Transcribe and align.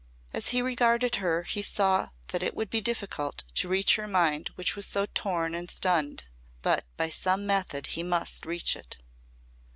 As 0.33 0.47
he 0.47 0.63
regarded 0.63 1.17
her 1.17 1.43
he 1.43 1.61
saw 1.61 2.07
that 2.29 2.41
it 2.41 2.55
would 2.55 2.71
be 2.71 2.81
difficult 2.81 3.43
to 3.53 3.67
reach 3.69 3.97
her 3.97 4.07
mind 4.07 4.49
which 4.55 4.75
was 4.75 4.87
so 4.87 5.05
torn 5.05 5.53
and 5.53 5.69
stunned. 5.69 6.23
But 6.63 6.85
by 6.97 7.09
some 7.09 7.45
method 7.45 7.85
he 7.85 8.01
must 8.01 8.47
reach 8.47 8.75
it. 8.75 8.97